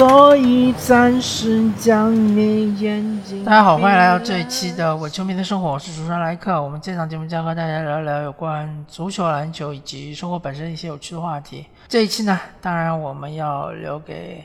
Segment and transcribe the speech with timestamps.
[0.00, 3.44] 所以暂时将你眼睛。
[3.44, 6.62] 大家好，欢迎来到这一期的《我球迷的生活》，我是主持人莱克。
[6.62, 11.66] 我们这档节目将和大家聊一聊有关足球、篮球以及生活本身一些有趣的话题。
[11.86, 14.42] 这一期呢，当然我们要留给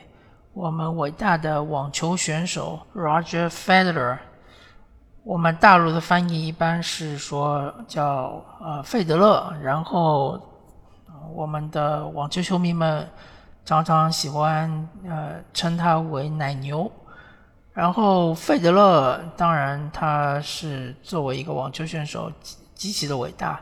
[0.52, 4.18] 我们伟大的网球选手 Roger Federer。
[5.24, 10.38] 我们大陆的翻译一般是说叫呃费德勒，然后
[11.34, 13.08] 我们的网球球迷们
[13.66, 16.90] 常常喜欢呃称他为奶牛。
[17.74, 23.60] 然后费德勒当然他是作为一个网球选手极极其的伟大，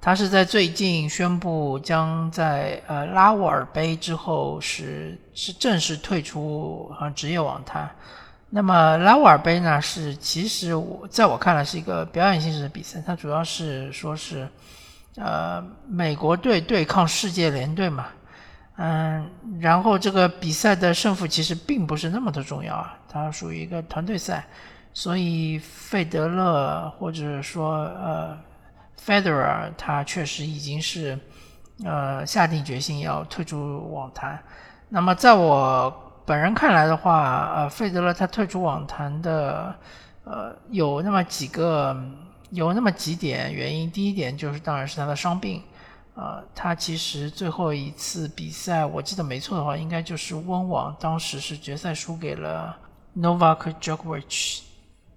[0.00, 7.90] 他是在最近宣布将在呃拉沃尔杯之后是是正式退出啊职业网坛。
[8.48, 9.82] 那么拉沃尔杯呢？
[9.82, 14.48] 是其实我在我看来是一个表演性质的比赛，它主要是说是，
[15.16, 18.06] 呃，美国队对抗世界联队嘛，
[18.76, 19.28] 嗯，
[19.60, 24.46] 然后这个比赛的胜负其实并不是那么的重要啊，它属于一个团队赛，
[24.92, 28.38] 所以费德勒或者说呃
[29.04, 31.18] ，Federer 他确实已经是
[31.84, 34.42] 呃下定决心要退出网坛。
[34.88, 36.02] 那么在我。
[36.26, 39.72] 本人看来的话，呃，费德勒他退出网坛的，
[40.24, 41.96] 呃，有那么几个，
[42.50, 43.88] 有那么几点原因。
[43.88, 45.62] 第一点就是，当然是他的伤病，
[46.16, 52.74] 呃，他其实最后一次比赛，我记得没错的话，应该就是温网，当时是决赛输给了
[53.14, 54.60] Novak Djokovic，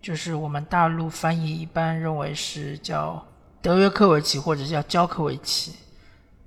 [0.01, 3.25] 就是我们大陆翻译一般认为是叫
[3.61, 5.73] 德约科维奇或者叫焦科维奇。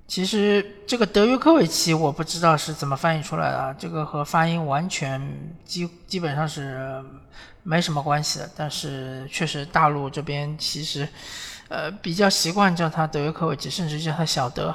[0.07, 5.19] 其实这个德约科维奇我不知道是怎么翻译出来的，这个和发音完全
[5.65, 7.03] 基基本上是
[7.63, 8.51] 没什么关系的。
[8.55, 11.09] 但是确实大陆这边其实
[11.73, 14.75] 呃比较习惯叫他德约科维奇，甚至叫他小德。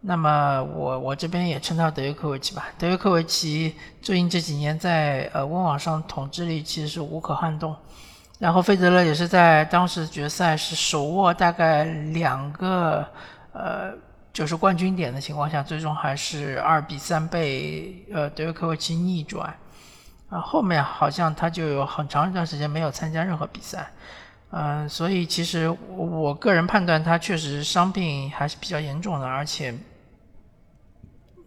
[0.00, 2.66] 那么我我这边也称他德约科维奇吧。
[2.76, 7.76] 德约科维奇最近这几年在呃温网上统治力其实是无可撼动。
[8.40, 13.06] 然后费德勒也是在当时决赛是手握大概两个
[13.52, 13.92] 呃。
[14.32, 19.54] 就是冠军点的情况下，最终还是二比三被呃德约科维奇逆转，
[20.30, 23.90] 啊，后面好像他就有很长一段时间没有参加任何比赛，
[24.52, 29.74] 嗯，所以其实我个人判断他确实伤病还是比较严重的，而且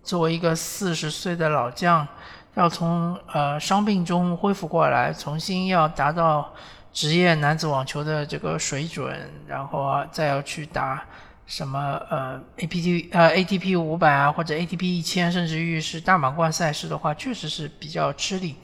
[0.03, 2.07] 作为一个四十岁的老将，
[2.55, 6.51] 要从呃伤病中恢复过来，重新要达到
[6.91, 11.03] 职业男子网球的这个水准，然后再要去打。
[11.47, 18.55] 什么呃，A P T 呃 A T P 五百啊，或者 A T P 一千，甚至于是大满贯赛事的话，确实是比较吃力。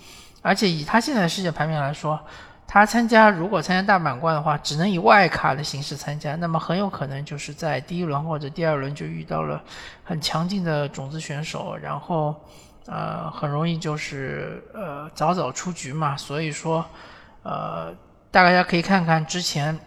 [0.41, 2.19] 而且以他现在的世界排名来说，
[2.73, 9.61] 他参加如果参加大满贯的话，只能以外卡的形式参加，那么很有可能就是在第一轮或者第二轮就遇到了
[10.05, 12.33] 很强劲的种子选手，然后
[12.85, 16.15] 呃很容易就是呃早早出局嘛。
[16.15, 16.85] 所以说
[17.43, 17.93] 呃
[18.31, 19.77] 大家可以看看之前。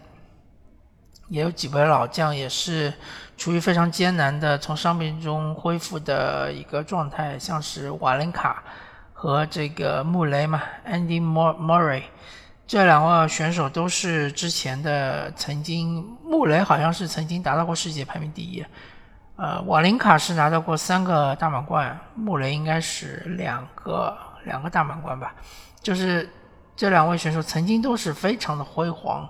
[1.27, 2.93] 也有几位老将也是
[3.35, 8.63] 处于非常艰难的从伤病中恢复的一个状态，像是瓦伦卡
[9.11, 12.03] 和这个穆雷嘛，Andy Murray
[12.67, 18.65] 这两位选手都是之前的曾经，穆雷好像是曾经达到过世界排名第一，
[19.35, 25.35] 呃，瓦林卡是拿到过三个大满贯，穆雷应该是两个两个大满贯吧，
[25.79, 26.27] 就是
[26.75, 29.29] 这两位选手曾经都是非常的辉煌。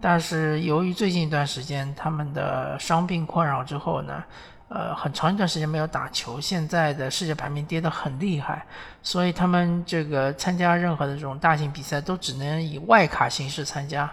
[0.00, 4.22] 但是由于最近一段时间他们的伤病困扰之后呢，
[4.68, 8.64] 呃，很长一段时间没有打球，现在的世界排名跌得很厉害，
[9.02, 14.10] 所以他们这个参加任何的这种大型比赛都只能以外卡形式参加，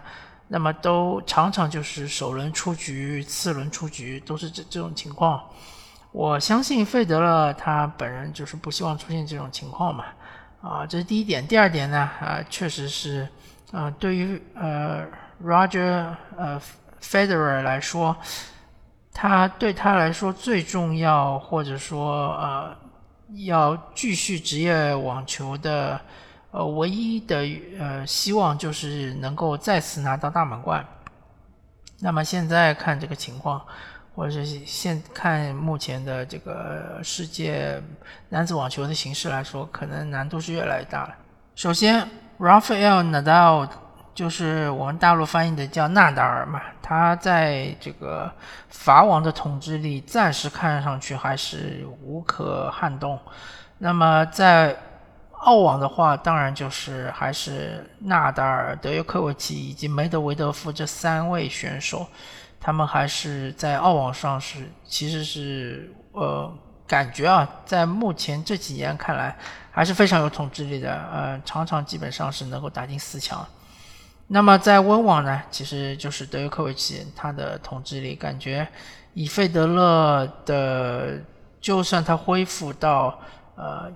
[0.48, 5.44] 那么都常常就是首轮出局、次轮出局，都是这这种情况。
[6.12, 10.06] 我相信费德勒他本人就是不希望出现这种情况嘛，
[10.62, 11.46] 啊，这是第一点。
[11.46, 13.28] 第二点呢，啊，确实是，
[13.72, 15.06] 啊，对于呃。
[15.44, 16.62] Roger，呃
[17.02, 18.16] ，Federer 来说，
[19.18, 22.76] 他对他来说最重要，或者说呃，
[23.46, 25.98] 要继续职业网球的
[26.52, 27.48] 呃唯一的
[27.80, 30.86] 呃希望就是能够再次拿到大满贯。
[32.02, 33.66] 那么现在看这个情况，
[34.14, 37.82] 或者是现看目前的这个世界
[38.28, 41.16] 男子网球的形势来说，可能难度是越来越大了。
[41.56, 42.06] 首先
[42.38, 43.70] ，Rafael Nadal。
[44.16, 48.32] 就是我们大陆翻译的叫纳达尔嘛，他在这个
[48.70, 53.20] 法网的统治力暂时看上去还是无可撼动。
[53.78, 54.74] 那么在
[55.40, 62.08] 澳网的话，当然就是还是纳达尔、德约科维奇以及梅德韦德夫这三位选手，
[62.58, 66.50] 他们还是在澳网上是其实是呃
[66.88, 69.36] 感觉啊，在目前这几年看来
[69.72, 73.46] 还是非常有统治力的，呃，常常基本上是能够打进四强。
[74.28, 78.68] 那么在温网呢，其实就是德约科维奇，他的统治力感觉
[79.14, 81.20] 以费德勒的，
[81.62, 83.20] 就算他恢复到
[83.56, 83.92] 呃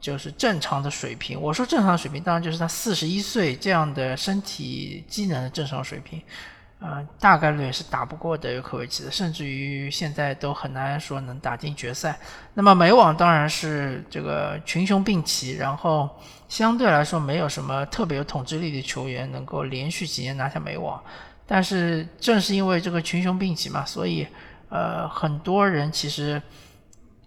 [0.00, 6.22] 就是正常的水平，我说正常水平，当然就是他四十一岁这样的身体机能的正常水平。
[6.80, 12.18] 呃，大概率是打不过德约科维奇的，甚至于现在都很难说能打进决赛。
[12.52, 16.08] 那么美网当然是这个群雄并起，然后
[16.48, 21.02] 相对来说没有什么特别有统治力的球员能够连续几年拿下美网。
[21.46, 24.26] 但是正是因为这个群雄并起嘛，所以
[24.68, 26.40] 呃很多人其实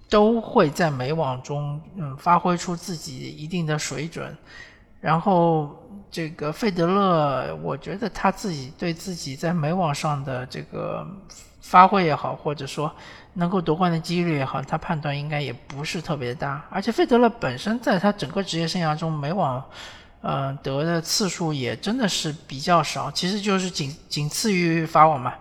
[0.10, 4.36] 都会在美网中嗯发挥出自己一定的水准，
[5.02, 5.84] 然后。
[6.10, 11.06] 这个费德勒，我觉得他自己对自己在美网上的这个
[11.60, 12.90] 发挥也好，或者说
[13.34, 16.66] 能够夺冠的几率也好，他判断应该也不是特别大。
[16.72, 19.62] 而且费德勒本身在他整个职业生涯中，美网
[20.22, 25.34] 嗯得的次数也真的是比较少，其实就是仅仅次于法网嘛。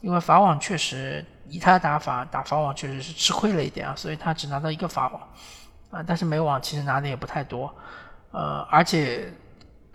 [0.00, 5.22] 因为法网确实以他打法打法网确实是吃亏了一点啊，所以他只拿到一个法网
[5.92, 6.02] 啊。
[6.04, 7.72] 但是美网其实拿的也不太多，
[8.30, 9.32] 呃，而且。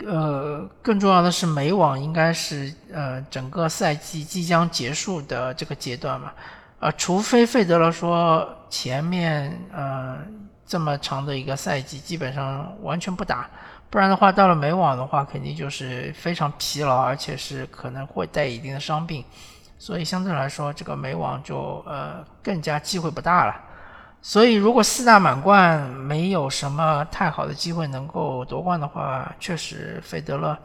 [0.05, 6.33] 呃，更重要的是，美网应该是呃整个赛季即将结束的这个阶段嘛，
[6.79, 10.17] 呃，除非费德勒说前面呃
[10.65, 13.49] 这么长的一个赛季基本上完全不打，
[13.89, 19.23] 不然的话到了美网的话，肯定就是非常疲劳，而且是可能会带一定的伤病，
[19.77, 23.55] 所以相对来说，这个美网就呃更加机会不大了。
[24.25, 30.57] 所以，如果四大满贯没有什么太好的机会能够夺冠的话，确实费德勒，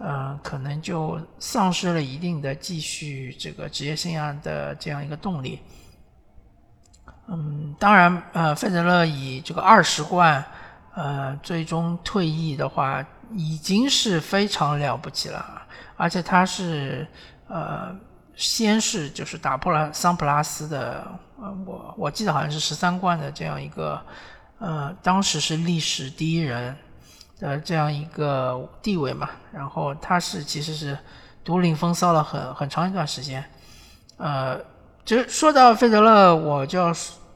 [0.00, 5.60] 嗯，可能就丧失了一定的继续这个职业生涯的这样一个动力。
[7.28, 10.44] 嗯，当然，呃，费德勒以这个二十冠，
[10.94, 13.02] 呃，最终退役的话，
[13.32, 15.62] 已经是非常了不起了，
[15.96, 17.08] 而且他是，
[17.48, 17.96] 呃。
[18.40, 21.06] 先是就是打破了桑普拉斯的，
[21.38, 24.00] 呃，我我记得好像是十三冠的这样一个，
[24.58, 26.74] 呃，当时是历史第一人
[27.38, 29.28] 的这样一个地位嘛。
[29.52, 30.96] 然后他是其实是
[31.44, 33.44] 独领风骚了很很长一段时间。
[34.16, 34.58] 呃，
[35.04, 36.90] 就说到费德勒，我就要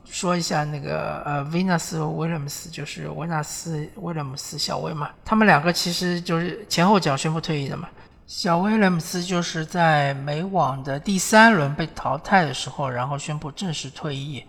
[0.07, 5.11] 说一下那个呃，维纳斯威廉姆斯，就是维纳斯威廉姆斯小威嘛。
[5.23, 7.91] 他们两个其实就是前后脚宣布退役的嘛。
[8.27, 14.43] 小威廉姆斯就是在美网的第三轮被淘汰的时候，然后宣布正式退役。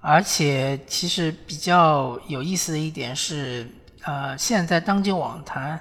[0.00, 3.70] 而且，其实比较有意思的一点是，
[4.02, 5.80] 呃，现在当今网坛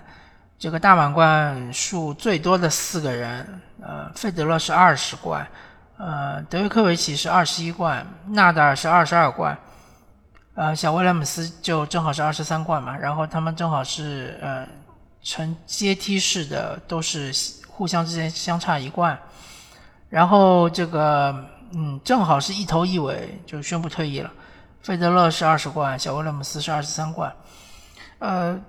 [0.59, 5.45] 这个大满贯数最多的四个人，呃，费德勒是二十冠，
[5.97, 9.57] 呃，德约科维奇是二十一冠，纳达尔是二十二冠，
[10.53, 12.95] 呃，小威廉姆斯就正好是二十三冠嘛。
[12.95, 14.67] 然后他们正好是，呃。
[15.23, 17.33] 呈阶梯式的，都是
[17.67, 19.17] 互相之间相差一冠，
[20.09, 21.33] 然后这个
[21.71, 24.29] 嗯，正好是一头一尾就宣布退役了。
[24.81, 27.33] 费德勒是二十冠，小威廉姆斯是二十三冠。
[28.19, 28.59] 呃，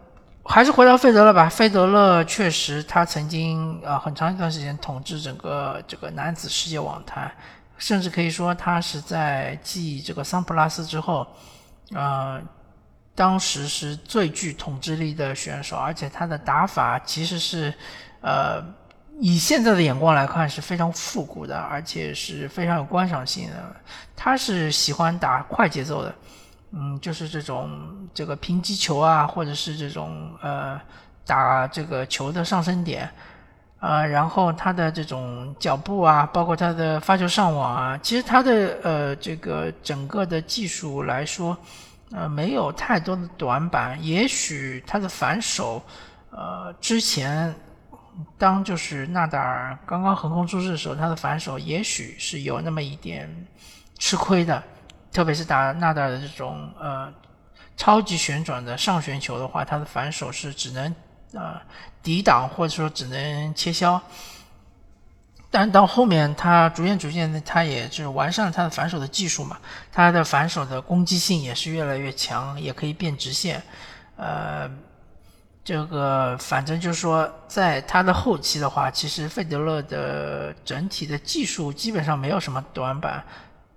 [0.44, 1.48] 还是回到费德勒吧。
[1.48, 7.30] 费德勒确实他曾经啊很长一段时间统治整个这个男子世界网坛，
[7.78, 11.26] 甚至可以说他是在继这个桑普拉斯之后，
[11.94, 12.40] 啊。
[13.16, 17.72] 当时是最具统治力的选手，而且他的打法其实是，
[18.20, 18.60] 呃，
[19.20, 23.76] 以现在的眼光来看是非常复古的，而且是非常有观赏性的。
[24.16, 26.12] 他是喜欢打快节奏的，
[26.72, 27.70] 嗯，就是这种
[28.12, 30.80] 这个平击球啊，或者是这种呃
[31.24, 33.08] 打这个球的上升点，
[33.78, 41.56] 啊，然后他的这种脚步啊，包括他的发球上网啊，其实他的呃这个整个的技术来说。
[42.12, 43.98] 呃，没有太多的短板。
[44.04, 45.82] 也许他的反手，
[46.30, 47.54] 呃，之前
[48.38, 53.46] 当就是纳达尔刚刚横空出世的时候，他的反手也许是有那么一点
[53.98, 54.62] 吃亏的。
[55.12, 57.12] 特别是打纳达尔的这种呃
[57.76, 60.94] 超级旋转的上旋球的话，他的反手是只能
[61.32, 61.60] 呃
[62.02, 64.00] 抵挡或者说只能切削。
[65.56, 69.56] 但到后面，他逐渐逐渐，他也是完善了他的反手的技术嘛。
[69.92, 73.62] 他的反手的攻击性也是越来越强，也可以变直线。
[74.16, 74.68] 呃，
[75.62, 83.22] 这个反正就是说，在他的后期的话，其实费德勒的整体的技术基本上没有什么短板。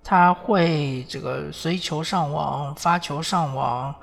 [0.03, 3.93] 他会这个随球上网、发球上网，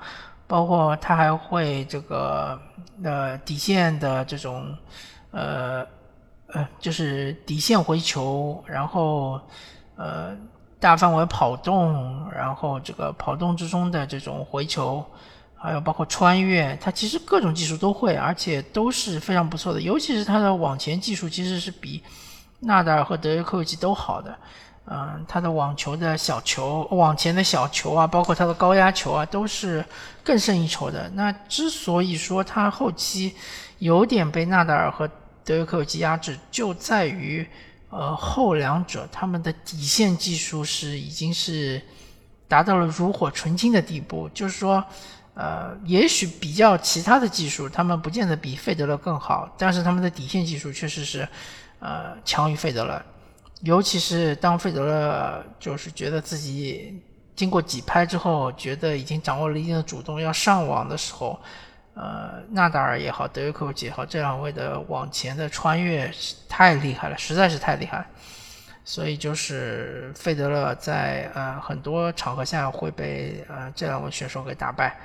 [0.47, 2.57] 包括他还会这个
[3.03, 4.73] 呃底线的这种
[5.31, 5.85] 呃。
[6.79, 9.39] 就是底线回球，然后，
[9.95, 10.35] 呃，
[10.79, 15.03] 大范围跑动，然后这个跑动之中的这种回球，
[15.55, 19.81] 还有包括穿越，他其实各种技术都会，而且都是非常不错的。
[19.81, 22.03] 尤其是他的网前技术，其实是比
[22.59, 24.37] 纳达尔和德约科维奇都好的。
[24.87, 29.83] 嗯，他的网球的小球，网前的小球啊，包括他的高压球啊，都是
[30.23, 31.09] 更胜一筹的。
[31.15, 33.33] 那之所以说他后期
[33.79, 35.09] 有点被纳达尔和
[35.45, 37.47] 德约科维奇压制，就在于。
[37.91, 41.81] 呃，后两者他们的底线技术是已经是
[42.45, 44.83] 达到了炉火纯青的地步，就是说，
[45.33, 51.25] 呃，也许比较其他的技术，他们不见得比费德勒更好，但是他们的底线技术确实是
[51.79, 53.01] 呃强于费德勒，
[53.61, 57.01] 尤其是当费德勒就是觉得自己
[57.33, 61.39] 经过几拍之后，觉得已经掌握了一定的主动要上网的时候。
[61.95, 66.11] 呃，纳达尔也好，德约科维奇也好，这两位的往前的穿越
[66.47, 68.05] 太厉害了，实在是太厉害。
[68.83, 74.95] 所以就是费德勒在呃很多场合下会被呃这两位选手给打败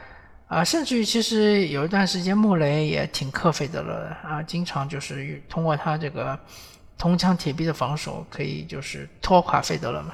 [0.49, 6.39] 啊，甚至于其实有一段时间穆雷也挺克费德勒的啊，经常就是通过他这个
[6.99, 10.13] 铜墙铁壁的防守，可以就是拖垮费德勒嘛。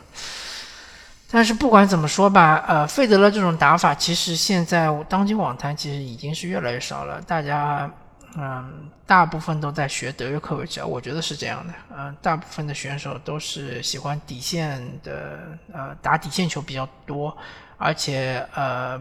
[1.31, 7.21] 但是不管怎么说吧，呃，费德勒这种打法，其实现在当今网坛其实已经是越来越少了。
[7.23, 7.91] 大家，
[8.37, 11.75] 嗯，大部分都在学德约科维奇，我觉得是这样的。
[11.97, 15.41] 嗯，大部分的选手都是喜欢底线的，
[15.73, 17.37] 呃，打底线球比较多，
[17.77, 19.01] 而且呃，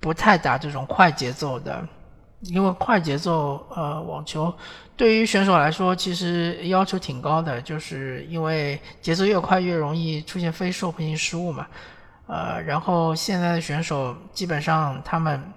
[0.00, 1.86] 不太打这种快节奏的。
[2.42, 4.52] 因为快节奏呃网球
[4.96, 11.66] 对于选手来说其实要求挺高的，就是因为节奏越快越容易出现非受迫性失误嘛。
[12.26, 15.52] 呃，然后现在的选手基本上他们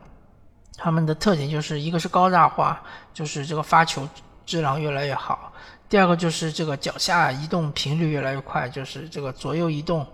[0.75, 2.81] 他们的特点就是一个是高大化，
[3.13, 4.07] 就是这个发球
[4.45, 5.51] 质量越来越好；
[5.87, 10.05] 第二个就是这个脚下移动频率越来越快，就是这个左右移动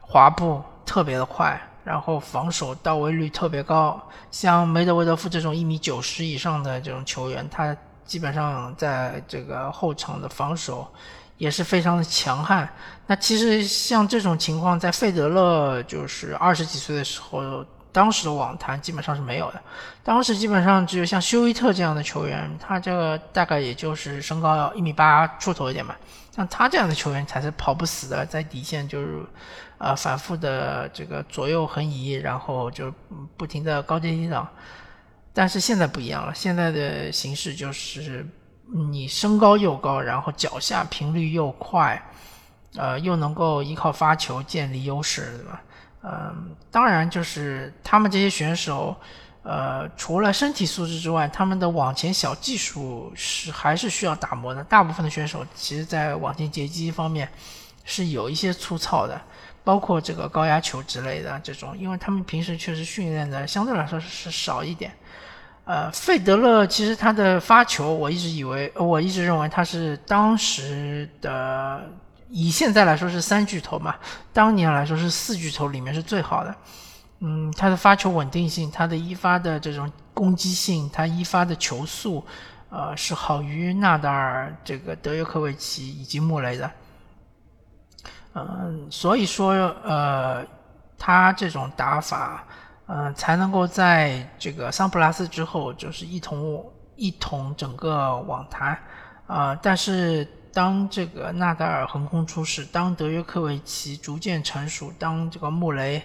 [0.00, 1.60] 滑步特别的快。
[1.86, 4.02] 然后防守到位率特别高，
[4.32, 7.74] 像梅德韦德夫这种一米九十以上的这种球员，他
[8.04, 10.84] 基本上在这个后场的防守
[11.38, 12.68] 也是非常的强悍。
[13.06, 17.64] 那其实像这种情况，在费德勒就是二十几岁的时候，
[17.96, 19.62] 当时的网坛基本上是没有的。
[20.04, 25.96] 当时基本上只有像休伊特这样的球员，他这个大概也就是身高要一米八出头一点吧。
[26.30, 29.24] 像他这样的球员才是跑不死的，在底线就是。
[29.78, 32.90] 呃，反复的这个左右横移，然后就
[33.36, 34.48] 不停的高低低挡。
[35.34, 38.26] 但是现在不一样了，现在的形式就是
[38.90, 42.02] 你身高又高，然后脚下频率又快，
[42.76, 45.60] 呃，又能够依靠发球建立优势，对吧？
[46.08, 48.94] 嗯，当然就是他们这些选手，
[49.42, 54.62] 呃，除了身体素质之外，他们的网前小技术是还是需要打磨的。
[54.64, 57.28] 大部分的选手其实在网前截击方面
[57.84, 59.20] 是有一些粗糙的。
[59.64, 64.92] 包括这个高压球之类的这种，因为他们平时确实训练的相对来说是少一点。
[65.64, 71.82] 呃，费德勒其实他的发球，我一直以为，我一直认为他是当时的，
[72.28, 73.94] 以现在来说是三巨头嘛，
[74.32, 76.54] 当年来说是四巨头里面是最好的。
[77.20, 82.22] 嗯，他的发球稳定性，他的一发的这种攻击性，他一发的球速，
[82.68, 86.70] 呃，是好于纳达尔、这个德约科维奇以及穆雷的。
[88.34, 90.44] 嗯，所以说，呃，
[90.98, 92.44] 他这种打法，
[92.86, 98.78] 嗯，才能够在这个桑普拉斯之后，就是一统一统整个网坛，
[99.26, 106.02] 啊，但是当这个纳达尔横空出世，当德约科维奇逐渐成熟，当这个穆雷。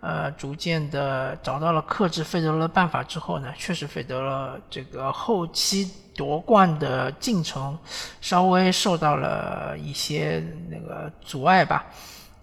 [0.00, 7.76] 呃，逐渐的找到了克制费德勒的办法之后呢，确实费德勒这个后期夺冠的进程
[8.20, 10.40] 稍微受到了一些
[10.70, 11.84] 那个阻碍吧。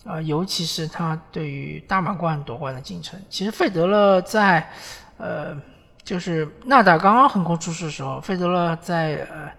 [0.04, 4.70] 呃，尤其是他对于大满贯夺冠的进程，其实费德勒在
[5.16, 5.56] 呃，
[6.04, 9.50] 就是纳达尔刚刚横空出世的时候，费德勒在呃，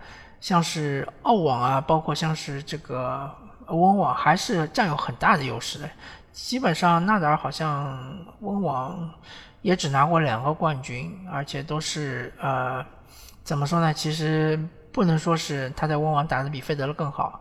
[0.41, 3.31] 像是澳网啊，包括像是这个
[3.69, 5.91] 温网，还是占有很大的优势的。
[6.33, 7.99] 基本上纳达尔好像
[8.41, 9.11] 温网
[9.63, 12.85] 也只拿过两个冠军，而且都是呃，
[13.43, 13.93] 怎么说呢？
[13.93, 14.59] 其实
[14.93, 17.41] 不能说是他在温网打的比费德勒更好，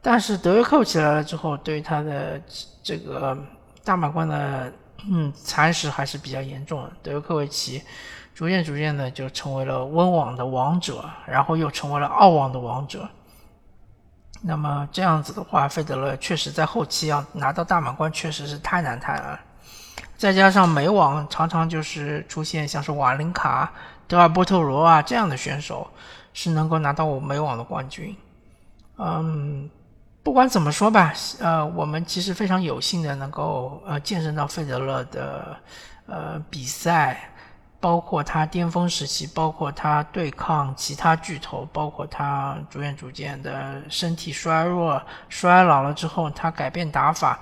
[0.00, 2.40] 但是德约科维奇来了之后，对于他的
[2.82, 3.36] 这个
[3.84, 4.72] 大满贯的
[5.08, 6.92] 嗯蚕食还是比较严重的。
[7.02, 7.82] 德约科维奇
[8.34, 13.08] 逐渐逐渐的就成为了温网的王者，然后又成为了澳网的王者。
[14.42, 19.38] 那么这样子的话，费德勒确实在后期要拿到大满贯，确实是太难太难。
[20.16, 23.70] 再加上美网常常就是出现像是瓦林卡、
[24.06, 25.86] 德尔波特罗啊这样的选手，
[26.32, 28.16] 是能够拿到我美网的冠军。
[28.96, 29.68] 嗯，
[30.22, 35.56] 不管怎么说吧，呃，我们其实非常有幸的能够呃见证到费德勒的
[36.06, 37.30] 呃比赛，
[37.80, 47.40] 包括他巅峰时期，包括他对抗其他巨头，包括他逐渐逐渐的身体衰弱、衰老了之后，他改变打法，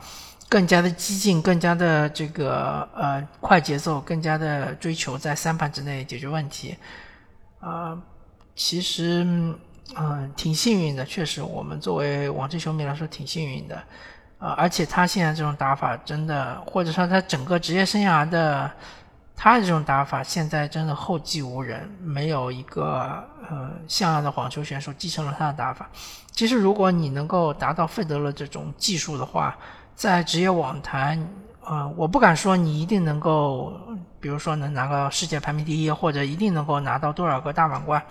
[0.48, 6.76] 更加的激进，更加的这个呃快节奏，更加的追求在三盘之内解决问题，
[7.60, 7.98] 啊，
[8.54, 9.26] 其实。
[9.96, 13.74] 嗯，挺幸运的，确实，我们作为网球球迷来说挺幸运的，
[14.38, 18.70] 啊，而且他现在这种打法真的，或者说他整个职业生涯的
[19.40, 25.88] 他的这种打法，现在真的后继无人，没有一个呃像样的网球选手继承了他的打法。
[26.32, 29.56] 其实，如果你能够达到费德勒这种技术的话，
[29.94, 31.24] 在职业网坛，
[31.64, 33.80] 呃，我不敢说你一定能够，
[34.18, 38.04] 比如说能拿个世界排名第一，或者一定能够拿到多少个大满贯。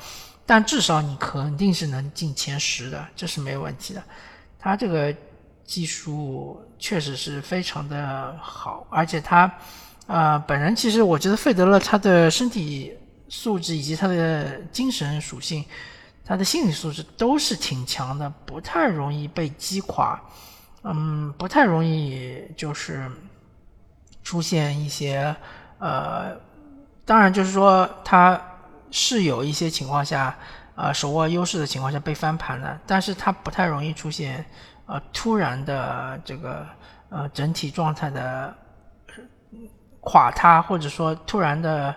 [0.46, 4.02] 但至少你肯定是能进前十的，这是没有问题的。
[4.58, 5.14] 他这个
[5.66, 9.52] 技术确实是非常的好，而且他，
[10.08, 12.92] 呃，本人其实我觉得费德勒他的身体
[13.30, 15.64] 素质以及他的精神属性，
[16.26, 20.20] 他的心理素质都是挺强的，不太容易被击垮，
[20.84, 23.08] 嗯，不太容易就是
[24.24, 25.36] 出现一些，
[25.78, 26.36] 呃，
[27.06, 28.42] 当然就是说他。
[28.90, 30.34] 是有一些情况下，
[30.76, 34.44] 呃，手握优势的情况下被翻盘的，但是他不太容易出现，
[34.86, 36.66] 呃，突然的这个
[37.10, 38.56] 呃整体状态的
[40.08, 41.94] 垮塌，或者说突然的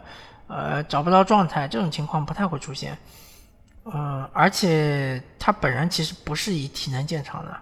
[0.48, 2.98] 呃找不到状态，这种情况不太会出现。
[3.84, 7.56] 嗯，而且他本人其实不是以体能见长的。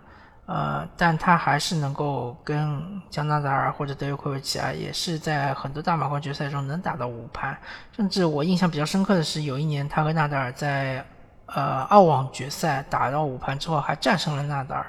[0.47, 7.55] 呃，但他还是能够跟加纳达尔或者德约科维奇啊，也是在很多大满贯决赛中能打到五盘，
[7.95, 11.05] 甚至我印象比较深刻的是，有一年他和纳达尔在
[11.45, 14.87] 呃澳网决赛打到五盘之后，还战胜了纳达尔，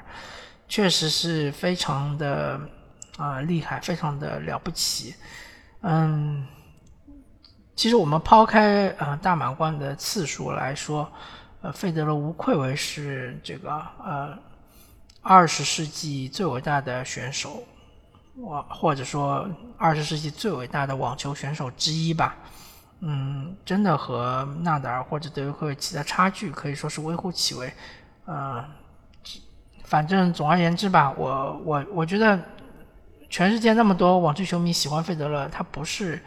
[0.69, 2.57] 确实是非常的
[3.19, 5.13] 啊厉害，非常的了不起。
[5.81, 6.47] 嗯，
[7.75, 11.11] 其实我们抛开呃大满贯的次数来说，
[11.61, 13.69] 呃，费德勒无愧为是这个
[14.03, 14.35] 呃。
[15.21, 17.61] 二十世纪最伟大的选手，
[18.37, 22.37] 我或者说二十世纪最伟大的网球选手之一吧。
[23.01, 27.71] 嗯，真的和纳达尔或者德约科维奇的差距可以说是微乎其微。
[28.25, 28.65] 呃，
[29.83, 32.39] 反正总而言之吧，我我我觉得
[33.29, 36.21] 全世界那么多网球球迷喜欢费德勒，他不是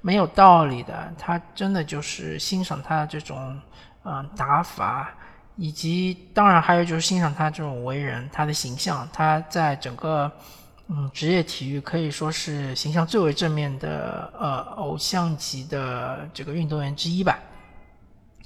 [0.00, 3.60] 没有道理的，他真的就是欣赏他这种
[4.04, 5.12] 嗯打法。
[5.58, 10.30] 以及当然还有就是欣赏他这种为人，他的形象，他在整个
[10.88, 17.38] 嗯职业体育可以说是形象最为正面的呃偶像级的这个运动员之一吧。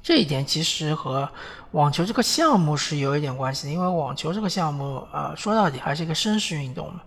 [0.01, 1.29] 这一点其实和
[1.73, 7.01] 网球这个项目是有一点关系的，因为网球这个项目呃说到底还是一个绅士运动嘛，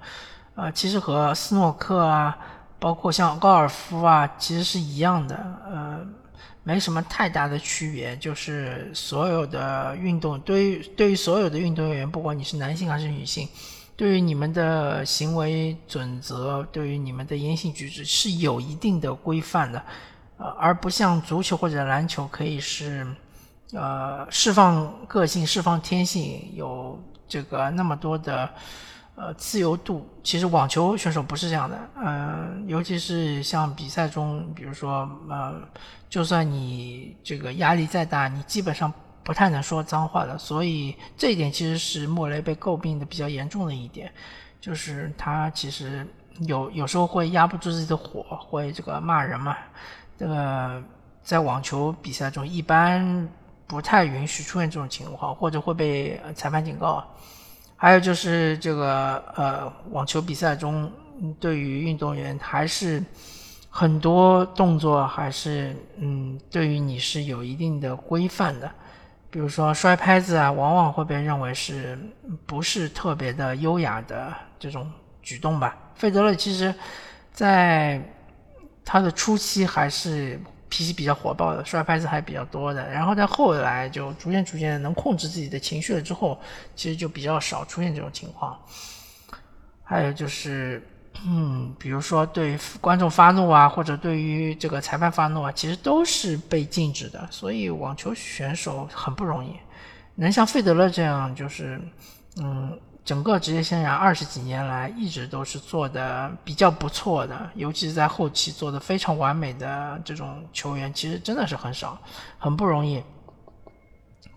[0.55, 2.37] 呃其实和斯诺克啊，
[2.79, 5.35] 包括像高尔夫啊，其实是一样的，
[5.65, 5.99] 呃。
[6.65, 13.45] 没什么太大的区别，就是所有的运动对于对于所有的运动员，不管你是男性还是女性，
[13.97, 19.83] 对于你们的行为准则，对于你们的言行举止是有一定的规范的，
[20.37, 23.05] 呃，而不像足球或者篮球可以是，
[23.73, 28.49] 呃，释放个性、释放天性，有这个那么多的。
[29.15, 35.53] 呃，自由度其实网球选手不是这样的，嗯，尤其是像比赛中，比如说，呃，
[36.09, 38.91] 就算你这个压力再大，你基本上
[39.23, 40.35] 不太能说脏话的。
[40.39, 44.11] 所以这一点其实是莫雷被诟病的比较严重的一点，
[44.59, 46.07] 就是他其实
[46.47, 49.55] 有有时候会压不住自己的火，会这个骂人嘛。
[50.17, 50.81] 这个
[51.21, 53.29] 在网球比赛中一般
[53.67, 57.05] 不太允许出现这种情况，或者会被裁判警告。
[57.83, 60.89] 还有就是这个呃，网球比赛中，
[61.37, 63.03] 对于运动员还是
[63.69, 68.71] 很多动作还是嗯，对于你是有一定的规范的。
[69.29, 71.99] 比如说摔拍子啊，往往会被认为是
[72.45, 74.89] 不是特别的优雅的这种
[75.21, 75.77] 举动吧。
[75.93, 76.73] 费德勒其实，
[77.33, 78.01] 在
[78.85, 80.39] 他的初期还是。
[80.73, 86.39] 脾气比较火爆的，摔拍子还比较多的，然后在后来就逐渐逐渐能控制自己的情绪了之后，
[86.75, 88.57] 其实就比较少出现这种情况。
[89.83, 90.81] 还有就是，
[91.27, 97.27] 嗯，比如说对观众发怒啊，或者对于这个裁判发怒啊，其实都是被禁止的。
[97.29, 99.55] 所以网球选手很不容易，
[100.15, 101.79] 能像费德勒这样，就是，
[102.37, 102.75] 嗯。
[103.05, 111.97] 整个职业生涯二十几年来，一直都是做的比较不错的，尤其是在后期做的非常完美的这种球员，其实真的是很少，
[112.39, 113.03] 很不容易。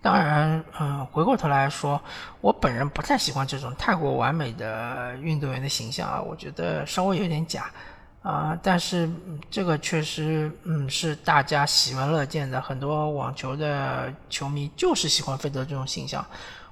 [0.01, 1.99] 当然，嗯，回过头来说，
[2.41, 7.71] 我本人不太喜欢这种太过完美的运动员的形象啊，我觉得稍微有点假
[8.21, 8.57] 啊。
[8.61, 9.09] 但是
[9.49, 16.25] 这个确实，嗯，是大家喜闻乐见的，很多网球的球迷就是喜欢费德这种形象。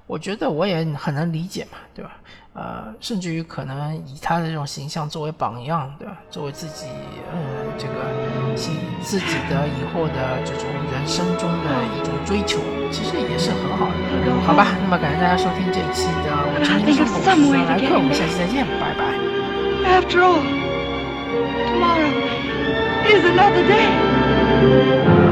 [0.06, 2.12] 我觉得我也很能理解嘛，对吧？
[2.54, 6.16] 呃，甚至于可能以他的这种形象作为榜样，对吧？
[6.30, 6.86] 作为自己，
[7.34, 7.38] 嗯，
[7.76, 7.92] 这个
[8.56, 12.58] 形自己的以后的这种人生中的一种追求，
[12.90, 13.92] 其实也是很好的，
[14.46, 14.68] 好吧？
[14.82, 19.12] 那么感谢大家收听这一期的我今天的生活，来客，我们下期再见，拜拜。
[19.86, 20.40] After all,
[21.68, 22.10] tomorrow
[23.04, 25.25] is another day.